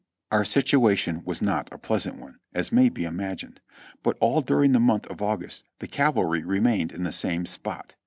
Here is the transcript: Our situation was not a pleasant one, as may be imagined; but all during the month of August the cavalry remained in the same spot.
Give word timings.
Our 0.31 0.43
situation 0.45 1.21
was 1.25 1.43
not 1.43 1.71
a 1.71 1.77
pleasant 1.77 2.15
one, 2.15 2.39
as 2.55 2.71
may 2.71 2.89
be 2.89 3.05
imagined; 3.05 3.61
but 4.01 4.17
all 4.19 4.41
during 4.41 4.71
the 4.71 4.79
month 4.79 5.05
of 5.11 5.21
August 5.21 5.63
the 5.77 5.85
cavalry 5.85 6.43
remained 6.43 6.91
in 6.91 7.03
the 7.03 7.11
same 7.11 7.45
spot. 7.45 7.93